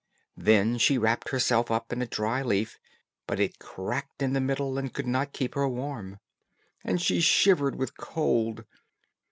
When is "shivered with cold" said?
7.21-8.65